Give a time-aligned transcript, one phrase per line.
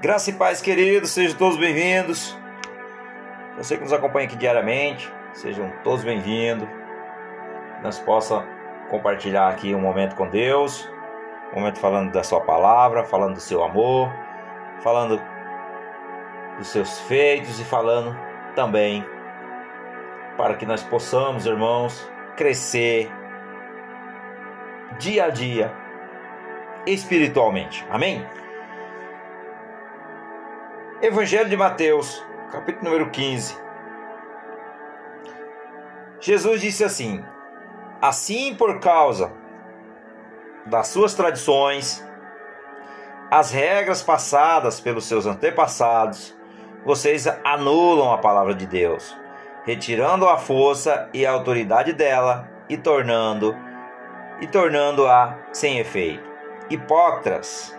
[0.00, 2.36] Graça e paz, queridos, sejam todos bem-vindos.
[3.56, 6.68] Você que nos acompanha aqui diariamente, sejam todos bem-vindos.
[7.82, 8.44] Nós possa
[8.90, 10.86] compartilhar aqui um momento com Deus,
[11.50, 14.12] um momento falando da Sua palavra, falando do seu amor,
[14.82, 15.18] falando
[16.58, 18.14] dos seus feitos e falando
[18.54, 19.02] também
[20.36, 22.06] para que nós possamos, irmãos,
[22.36, 23.10] crescer
[24.98, 25.72] dia a dia
[26.86, 27.86] espiritualmente.
[27.88, 28.26] Amém?
[31.06, 32.20] Evangelho de Mateus,
[32.50, 33.56] capítulo número 15.
[36.18, 37.24] Jesus disse assim:
[38.02, 39.32] Assim, por causa
[40.66, 42.04] das suas tradições,
[43.30, 46.36] as regras passadas pelos seus antepassados,
[46.84, 49.16] vocês anulam a palavra de Deus,
[49.64, 53.56] retirando a força e a autoridade dela e tornando
[54.40, 56.28] e tornando-a sem efeito.
[56.68, 57.78] Hipócritas,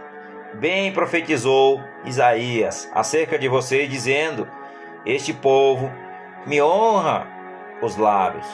[0.54, 4.48] Bem profetizou Isaías acerca de vocês, dizendo:
[5.06, 5.92] Este povo
[6.46, 7.28] me honra
[7.82, 8.48] os lábios,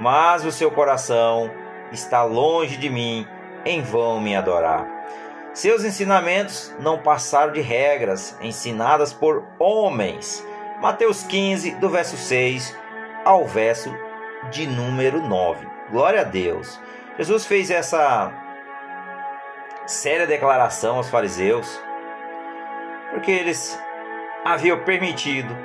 [0.00, 1.50] mas o seu coração
[1.90, 3.26] está longe de mim,
[3.64, 4.86] em vão me adorar.
[5.52, 10.46] Seus ensinamentos não passaram de regras ensinadas por homens.
[10.80, 12.76] Mateus 15, do verso 6
[13.24, 13.92] ao verso
[14.50, 15.66] de número 9.
[15.90, 16.80] Glória a Deus.
[17.18, 18.32] Jesus fez essa
[19.90, 21.82] séria declaração aos fariseus,
[23.10, 23.76] porque eles
[24.44, 25.56] haviam permitido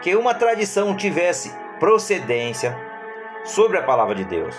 [0.00, 2.78] que uma tradição tivesse procedência
[3.44, 4.56] sobre a palavra de Deus.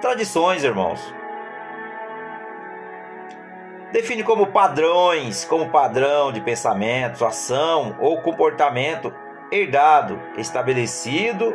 [0.00, 1.14] Tradições, irmãos,
[3.92, 9.12] define como padrões, como padrão de pensamento, ação ou comportamento
[9.52, 11.54] herdado, estabelecido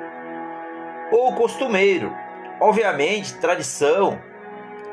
[1.11, 2.15] ou costumeiro.
[2.59, 4.21] Obviamente, tradição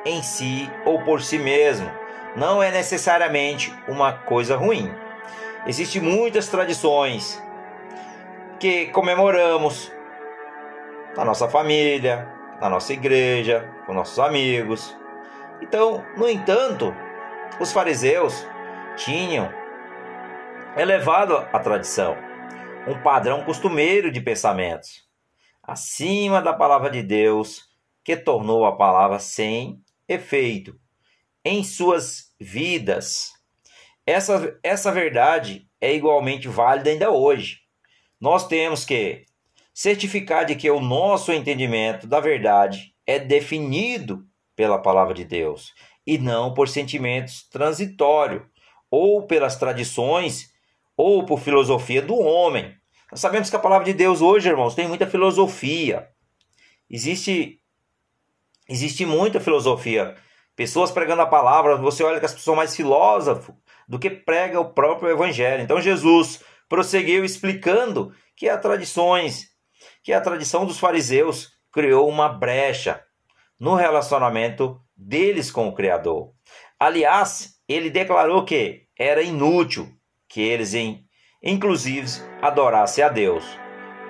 [0.05, 1.91] em si ou por si mesmo
[2.37, 4.93] não é necessariamente uma coisa ruim.
[5.67, 7.43] Existem muitas tradições
[8.59, 9.93] que comemoramos
[11.17, 12.29] na nossa família,
[12.61, 14.97] na nossa igreja, com nossos amigos.
[15.61, 16.95] Então, no entanto,
[17.61, 18.47] os fariseus
[18.97, 19.53] tinham
[20.77, 22.17] elevado a tradição,
[22.87, 25.05] um padrão costumeiro de pensamentos,
[25.63, 27.69] acima da palavra de Deus,
[28.03, 29.81] que tornou a palavra sem
[30.13, 30.79] efeito
[31.45, 33.33] em suas vidas.
[34.07, 37.61] Essa, essa verdade é igualmente válida ainda hoje.
[38.21, 39.25] Nós temos que
[39.75, 44.25] certificar de que o nosso entendimento da verdade é definido
[44.55, 45.73] pela palavra de Deus
[46.07, 48.43] e não por sentimentos transitórios
[48.91, 50.53] ou pelas tradições
[50.97, 52.75] ou por filosofia do homem.
[53.11, 56.09] Nós sabemos que a palavra de Deus hoje, irmãos, tem muita filosofia.
[56.89, 57.62] Existe
[58.73, 60.15] Existe muita filosofia.
[60.57, 63.55] Pessoas pregando a palavra, você olha que as pessoas são mais filósofo
[63.87, 65.63] do que prega o próprio evangelho.
[65.63, 69.49] Então Jesus prosseguiu explicando que as tradições,
[70.03, 73.05] que a tradição dos fariseus criou uma brecha
[73.61, 76.33] no relacionamento deles com o Criador.
[76.81, 79.87] Aliás, ele declarou que era inútil
[80.31, 80.73] que eles,
[81.43, 82.09] inclusive,
[82.41, 83.45] adorassem a Deus,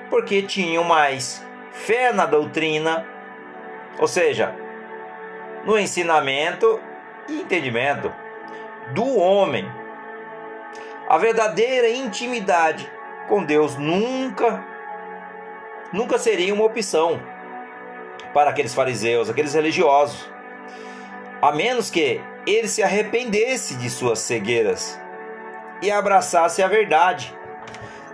[0.08, 3.11] porque tinham mais fé na doutrina
[3.98, 4.54] ou seja,
[5.64, 6.80] no ensinamento
[7.28, 8.12] e entendimento
[8.92, 9.70] do homem.
[11.08, 12.90] A verdadeira intimidade
[13.28, 14.64] com Deus nunca
[15.92, 17.20] nunca seria uma opção
[18.32, 20.30] para aqueles fariseus, aqueles religiosos,
[21.40, 24.98] a menos que ele se arrependesse de suas cegueiras
[25.82, 27.36] e abraçasse a verdade.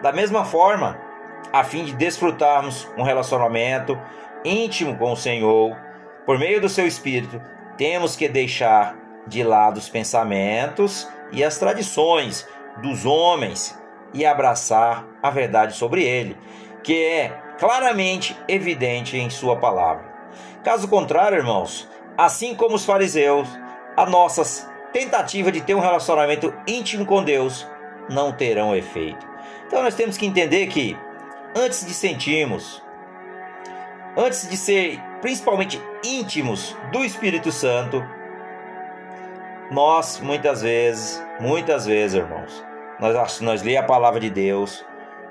[0.02, 1.00] Da mesma forma,
[1.52, 3.98] a fim de desfrutarmos um relacionamento
[4.44, 5.76] íntimo com o Senhor,
[6.24, 7.40] por meio do seu Espírito,
[7.76, 12.46] temos que deixar de lado os pensamentos e as tradições
[12.82, 13.78] dos homens
[14.14, 16.36] e abraçar a verdade sobre ele,
[16.82, 17.28] que é
[17.58, 20.06] claramente evidente em Sua palavra.
[20.64, 23.48] Caso contrário, irmãos, assim como os fariseus,
[23.96, 27.66] a nossas tentativa de ter um relacionamento íntimo com Deus
[28.08, 29.26] não terão efeito.
[29.66, 30.96] Então nós temos que entender que
[31.54, 32.82] antes de sentirmos
[34.18, 38.04] antes de ser principalmente íntimos do Espírito Santo,
[39.70, 42.64] nós muitas vezes, muitas vezes, irmãos,
[42.98, 44.84] nós, nós lê a palavra de Deus,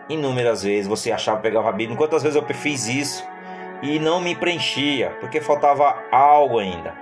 [0.07, 1.97] inúmeras vezes você achava pegar a Bíblia.
[1.97, 3.27] Quantas vezes eu fiz isso
[3.81, 6.95] e não me preenchia, porque faltava algo ainda.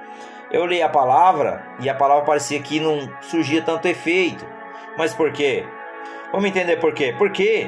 [0.51, 4.45] Eu li a palavra e a palavra parecia que não surgia tanto efeito.
[4.97, 5.65] Mas por quê?
[6.31, 7.13] Vamos entender por quê?
[7.17, 7.67] Porque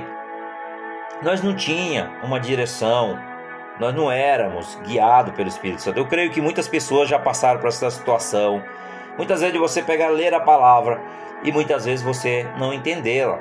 [1.21, 3.19] nós não tinha uma direção,
[3.79, 5.97] nós não éramos guiados pelo Espírito Santo.
[5.97, 8.63] Eu creio que muitas pessoas já passaram por essa situação,
[9.17, 11.01] Muitas vezes você pega ler a palavra
[11.43, 13.39] e muitas vezes você não entendê-la.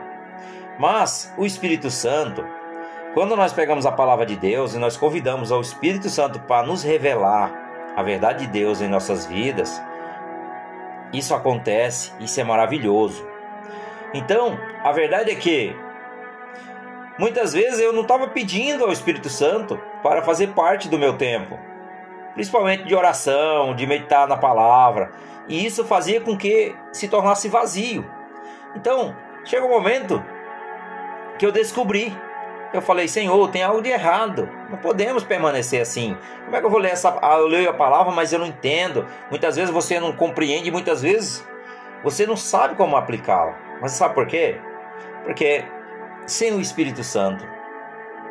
[0.79, 2.45] Mas o Espírito Santo,
[3.13, 6.83] quando nós pegamos a palavra de Deus e nós convidamos ao Espírito Santo para nos
[6.83, 7.53] revelar
[7.95, 9.83] a verdade de Deus em nossas vidas,
[11.13, 13.27] isso acontece, isso é maravilhoso.
[14.15, 15.77] Então, a verdade é que
[17.19, 21.59] muitas vezes eu não estava pedindo ao Espírito Santo para fazer parte do meu tempo,
[22.35, 25.13] principalmente de oração, de meditar na palavra,
[25.49, 28.05] e isso fazia com que se tornasse vazio.
[28.75, 30.23] Então, chega um momento
[31.39, 32.17] que eu descobri.
[32.73, 34.51] Eu falei, Senhor, tem algo de errado.
[34.69, 36.17] Não podemos permanecer assim.
[36.45, 37.09] Como é que eu vou ler essa.
[37.39, 39.07] Eu leio a palavra, mas eu não entendo.
[39.31, 41.47] Muitas vezes você não compreende, muitas vezes
[42.03, 43.57] você não sabe como aplicá-la.
[43.81, 44.61] Mas sabe por quê?
[45.25, 45.65] Porque
[46.27, 47.47] sem o Espírito Santo,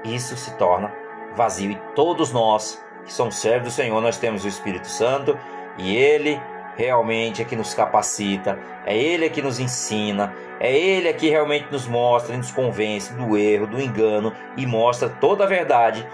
[0.03, 0.93] isso se torna
[1.33, 1.71] vazio.
[1.71, 5.37] E todos nós que somos servos do Senhor, nós temos o Espírito Santo
[5.77, 6.39] e ele
[6.75, 11.29] realmente é que nos capacita, é Ele é que nos ensina, é Ele é que
[11.29, 16.05] realmente nos mostra e nos convence do erro, do engano e mostra toda a verdade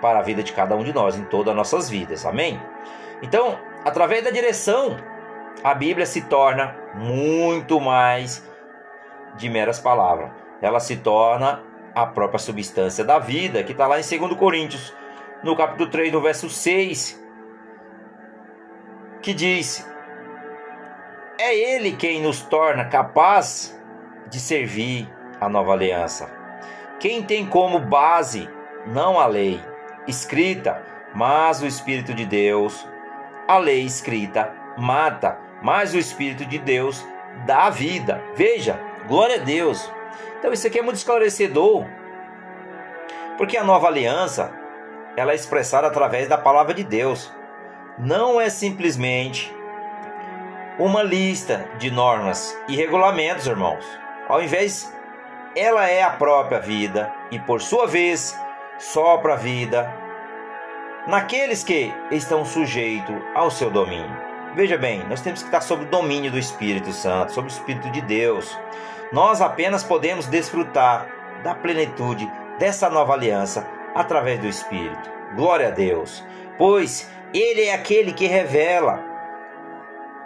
[0.00, 2.24] para a vida de cada um de nós, em todas as nossas vidas.
[2.24, 2.60] Amém?
[3.22, 4.96] Então, através da direção,
[5.62, 8.42] a Bíblia se torna muito mais
[9.36, 10.39] de meras palavras.
[10.60, 11.62] Ela se torna
[11.94, 14.94] a própria substância da vida, que está lá em 2 Coríntios,
[15.42, 17.20] no capítulo 3, no verso 6,
[19.22, 19.86] que diz:
[21.38, 23.78] É Ele quem nos torna capaz
[24.28, 25.08] de servir
[25.40, 26.30] a nova aliança.
[26.98, 28.48] Quem tem como base
[28.86, 29.60] não a lei
[30.06, 30.82] escrita,
[31.14, 32.86] mas o Espírito de Deus.
[33.48, 37.04] A lei escrita mata, mas o Espírito de Deus
[37.46, 38.22] dá vida.
[38.34, 38.78] Veja,
[39.08, 39.90] glória a Deus.
[40.40, 41.86] Então isso aqui é muito esclarecedor,
[43.38, 44.50] porque a nova aliança
[45.16, 47.32] ela é expressada através da palavra de Deus
[47.98, 49.54] não é simplesmente
[50.78, 53.84] uma lista de normas e regulamentos, irmãos.
[54.26, 54.90] Ao invés,
[55.54, 58.34] ela é a própria vida e, por sua vez,
[58.78, 59.92] sopra a vida
[61.06, 64.16] naqueles que estão sujeitos ao seu domínio.
[64.54, 67.90] Veja bem, nós temos que estar sob o domínio do Espírito Santo, sob o Espírito
[67.90, 68.58] de Deus.
[69.12, 71.08] Nós apenas podemos desfrutar
[71.42, 75.10] da plenitude dessa nova aliança através do Espírito.
[75.34, 76.24] Glória a Deus.
[76.56, 79.02] Pois ele é aquele que revela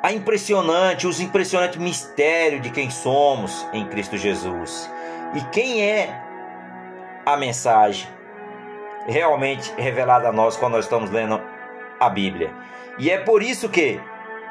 [0.03, 4.91] a impressionante, os impressionantes mistérios de quem somos em Cristo Jesus.
[5.35, 6.23] E quem é
[7.25, 8.07] a mensagem
[9.07, 11.41] realmente revelada a nós quando nós estamos lendo
[11.99, 12.53] a Bíblia.
[12.99, 13.99] E é por isso que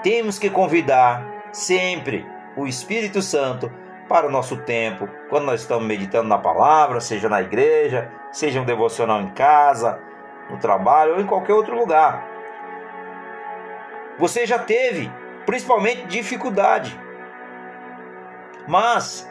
[0.01, 2.25] temos que convidar sempre
[2.55, 3.71] o Espírito Santo
[4.13, 8.63] para o nosso tempo, quando nós estamos meditando na palavra, seja na igreja, seja um
[8.63, 9.99] devocional em casa,
[10.51, 12.33] no trabalho ou em qualquer outro lugar
[14.17, 15.11] você já teve,
[15.45, 16.97] principalmente dificuldade.
[18.67, 19.29] Mas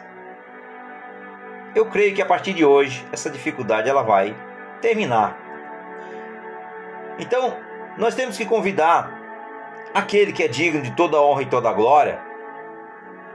[1.75, 4.35] eu creio que a partir de hoje essa dificuldade ela vai
[4.81, 5.37] terminar.
[7.17, 7.55] Então,
[7.97, 9.19] nós temos que convidar
[9.93, 12.19] aquele que é digno de toda honra e toda glória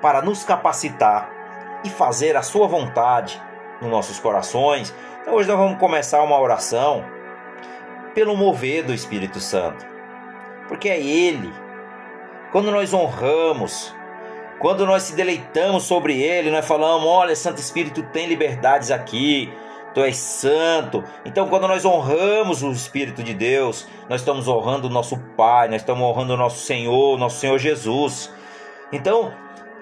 [0.01, 1.38] para nos capacitar
[1.85, 3.41] e fazer a sua vontade
[3.81, 4.95] nos nossos corações.
[5.23, 7.05] Então hoje nós vamos começar uma oração
[8.15, 9.99] pelo mover do Espírito Santo
[10.69, 11.51] porque é Ele.
[12.53, 13.95] Quando nós honramos,
[14.61, 19.53] quando nós se deleitamos sobre Ele, nós falamos: olha, Santo Espírito tem liberdades aqui,
[19.95, 21.03] Tu és santo.
[21.25, 25.81] Então, quando nós honramos o Espírito de Deus, nós estamos honrando o nosso Pai, nós
[25.81, 28.33] estamos honrando o nosso Senhor, nosso Senhor Jesus.
[28.93, 29.33] Então,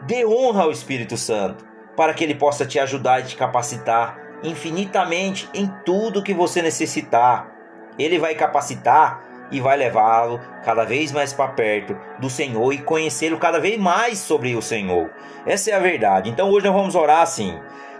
[0.03, 1.65] dê honra ao Espírito Santo,
[1.97, 7.51] para que ele possa te ajudar e te capacitar infinitamente em tudo que você necessitar.
[7.99, 13.39] Ele vai capacitar e vai levá-lo cada vez mais para perto do Senhor e conhecê-lo
[13.39, 15.11] cada vez mais sobre o Senhor.
[15.47, 16.29] Essa é a verdade.
[16.29, 17.59] Então hoje nós vamos orar assim: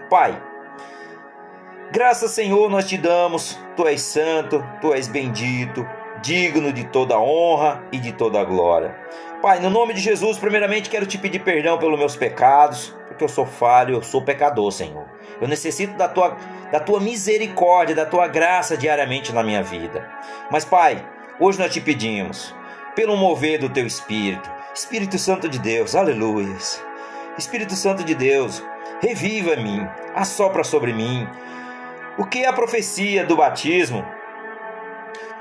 [0.09, 0.41] Pai,
[1.91, 5.87] graças Senhor nós te damos, tu és santo, tu és bendito,
[6.21, 8.95] digno de toda honra e de toda glória.
[9.41, 13.29] Pai, no nome de Jesus, primeiramente quero te pedir perdão pelos meus pecados, porque eu
[13.29, 15.05] sou falho, eu sou pecador, Senhor.
[15.39, 16.35] Eu necessito da tua,
[16.71, 20.09] da tua misericórdia, da tua graça diariamente na minha vida.
[20.49, 21.05] Mas, Pai,
[21.39, 22.51] Hoje nós te pedimos,
[22.95, 26.83] pelo mover do teu Espírito, Espírito Santo de Deus, aleluias.
[27.37, 28.63] Espírito Santo de Deus,
[28.99, 31.27] reviva mim, assopra sobre mim.
[32.17, 34.03] O que é a profecia do batismo?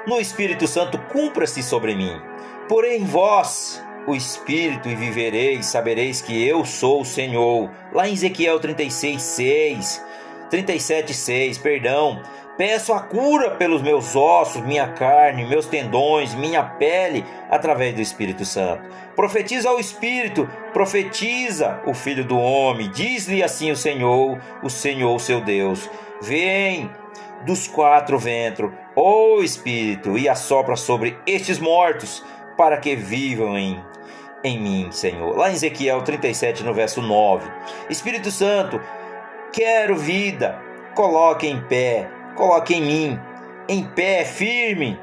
[0.07, 2.21] No Espírito Santo, cumpra-se sobre mim.
[2.69, 7.71] Porém, vós, o Espírito, e vivereis, sabereis que eu sou o Senhor.
[7.93, 10.05] Lá em Ezequiel 36, 6,
[10.51, 12.23] 37, 6, perdão.
[12.57, 18.47] Peço a cura pelos meus ossos, minha carne, meus tendões, minha pele, através do Espírito
[18.47, 18.83] Santo.
[19.15, 22.91] Profetiza ao Espírito, profetiza o Filho do Homem.
[22.91, 25.91] Diz-lhe assim o Senhor, o Senhor seu Deus:
[26.23, 26.91] Vem
[27.45, 32.25] dos quatro ventos, ó Espírito, e assopra sobre estes mortos,
[32.57, 33.85] para que vivam em
[34.47, 35.37] em mim, Senhor.
[35.37, 37.51] Lá em Ezequiel 37, no verso 9.
[37.91, 38.81] Espírito Santo,
[39.53, 40.61] quero vida,
[40.95, 43.21] coloque em pé coloque em mim,
[43.69, 45.01] em pé firme,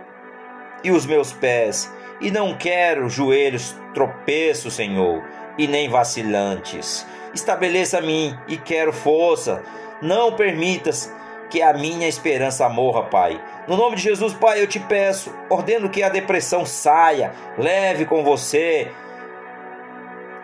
[0.83, 5.23] e os meus pés, e não quero joelhos tropeços, Senhor,
[5.57, 7.05] e nem vacilantes.
[7.33, 9.63] Estabeleça a mim e quero força.
[10.01, 11.12] Não permitas
[11.50, 13.41] que a minha esperança morra, Pai.
[13.67, 18.23] No nome de Jesus, Pai, eu te peço, ordeno que a depressão saia, leve com
[18.23, 18.91] você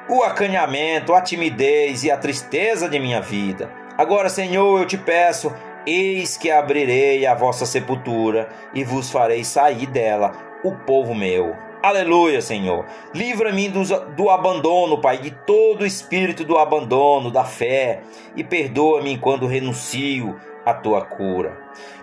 [0.10, 3.70] o acanhamento, a timidez e a tristeza de minha vida.
[3.98, 5.54] Agora, Senhor, eu te peço,
[5.86, 11.56] Eis que abrirei a vossa sepultura e vos farei sair dela, o povo meu.
[11.82, 12.86] Aleluia, Senhor.
[13.14, 13.84] Livra-me do,
[14.16, 18.02] do, abandono, Pai, de todo o espírito do abandono, da fé,
[18.36, 20.36] e perdoa-me quando renuncio
[20.66, 21.58] à tua cura.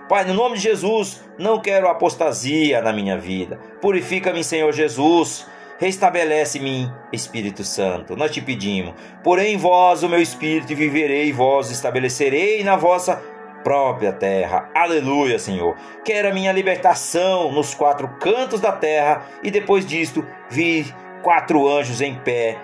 [0.09, 3.61] Pai, no nome de Jesus, não quero apostasia na minha vida.
[3.81, 5.47] Purifica-me, Senhor Jesus.
[5.79, 8.17] Restabelece-me, Espírito Santo.
[8.17, 8.95] Nós te pedimos.
[9.23, 13.23] Porém, vós, o meu espírito, viverei, vós estabelecerei na vossa
[13.63, 14.71] própria terra.
[14.75, 15.77] Aleluia, Senhor.
[16.03, 20.87] Quero a minha libertação nos quatro cantos da terra e depois disto vi
[21.23, 22.57] quatro anjos em pé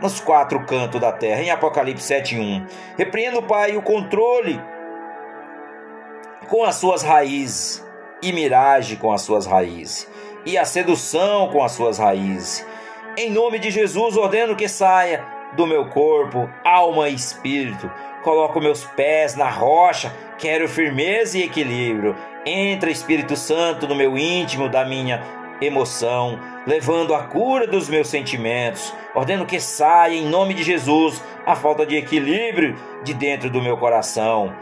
[0.00, 1.42] nos quatro cantos da terra.
[1.42, 2.66] Em Apocalipse 7:1.
[2.96, 4.60] Repreendo, Pai, o controle
[6.48, 7.84] com as suas raízes
[8.22, 10.08] e miragem com as suas raízes
[10.44, 12.66] e a sedução com as suas raízes.
[13.16, 17.90] Em nome de Jesus, ordeno que saia do meu corpo, alma e espírito
[18.24, 22.16] coloco meus pés na rocha, quero firmeza e equilíbrio.
[22.44, 25.22] Entra Espírito Santo no meu íntimo da minha
[25.60, 28.92] emoção, levando a cura dos meus sentimentos.
[29.14, 32.74] Ordeno que saia em nome de Jesus a falta de equilíbrio
[33.04, 34.54] de dentro do meu coração.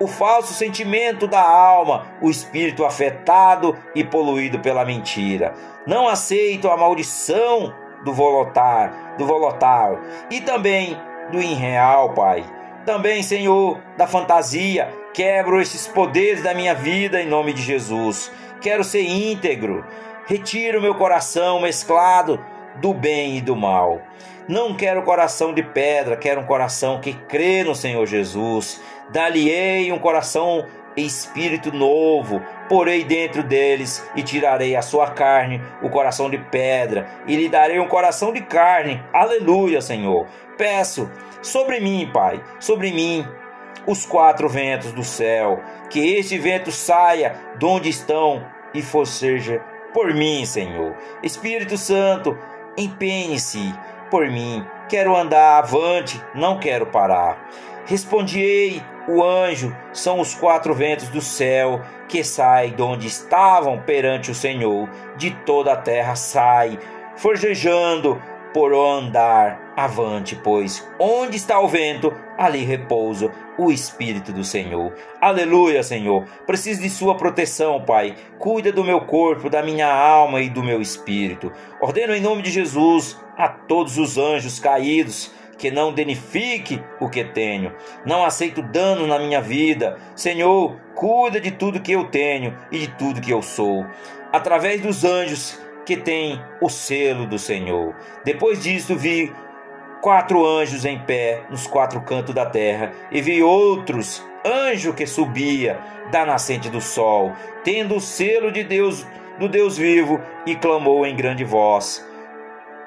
[0.00, 5.54] O falso sentimento da alma, o espírito afetado e poluído pela mentira.
[5.86, 7.74] Não aceito a maldição
[8.04, 10.00] do volotar, do volotar
[10.30, 10.96] e também
[11.32, 14.88] do irreal, Pai também, Senhor, da fantasia.
[15.12, 18.32] Quebro esses poderes da minha vida em nome de Jesus.
[18.62, 19.84] Quero ser íntegro.
[20.26, 22.42] Retiro meu coração mesclado
[22.76, 24.00] do bem e do mal.
[24.48, 28.80] Não quero coração de pedra, quero um coração que crê no Senhor Jesus.
[29.10, 35.88] Daliei um coração e espírito novo, porei dentro deles e tirarei a sua carne, o
[35.88, 39.02] coração de pedra, e lhe darei um coração de carne.
[39.12, 40.26] Aleluia, Senhor.
[40.56, 41.10] Peço
[41.40, 43.26] sobre mim, Pai, sobre mim,
[43.86, 49.62] os quatro ventos do céu, que este vento saia de onde estão e for seja
[49.94, 50.94] por mim, Senhor.
[51.22, 52.36] Espírito Santo,
[52.76, 53.72] empenhe-se
[54.10, 54.64] por mim.
[54.88, 57.48] Quero andar avante, não quero parar.
[57.88, 64.30] Respondi-ei, o anjo são os quatro ventos do céu que saem de onde estavam perante
[64.30, 66.78] o Senhor, de toda a terra sai,
[67.16, 68.20] forjejando
[68.52, 74.92] por andar avante, pois onde está o vento, ali repousa o Espírito do Senhor.
[75.18, 76.26] Aleluia, Senhor.
[76.46, 78.14] Preciso de Sua proteção, Pai.
[78.38, 81.50] Cuida do meu corpo, da minha alma e do meu espírito.
[81.80, 87.24] Ordeno em nome de Jesus a todos os anjos caídos que não danifique o que
[87.24, 87.74] tenho.
[88.06, 89.98] Não aceito dano na minha vida.
[90.14, 93.84] Senhor, cuida de tudo que eu tenho e de tudo que eu sou.
[94.32, 97.94] Através dos anjos que têm o selo do Senhor.
[98.24, 99.32] Depois disso vi
[100.00, 105.78] quatro anjos em pé nos quatro cantos da terra e vi outros anjo que subia
[106.10, 107.32] da nascente do sol,
[107.64, 109.06] tendo o selo de Deus,
[109.38, 112.06] do Deus vivo, e clamou em grande voz.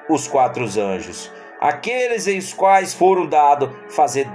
[0.08, 1.30] Os quatro anjos
[1.62, 4.28] aqueles em os quais foram dados fazer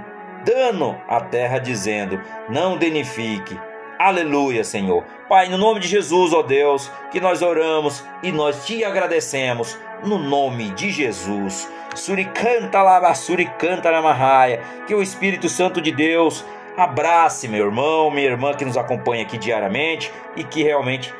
[0.44, 2.18] dano à terra, dizendo:
[2.48, 3.58] Não danifique.
[3.98, 5.04] Aleluia, Senhor.
[5.28, 10.18] Pai, no nome de Jesus, ó Deus, que nós oramos e nós te agradecemos, no
[10.18, 11.70] nome de Jesus.
[11.94, 14.02] Suricanta lava, suricanta na.
[14.86, 16.44] Que o Espírito Santo de Deus
[16.76, 21.12] abrace meu irmão, minha irmã que nos acompanha aqui diariamente e que realmente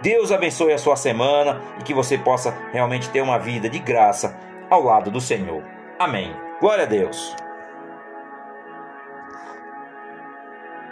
[0.00, 4.38] Deus abençoe a sua semana e que você possa realmente ter uma vida de graça
[4.74, 5.62] ao lado do Senhor.
[5.98, 6.34] Amém.
[6.60, 7.34] Glória a Deus.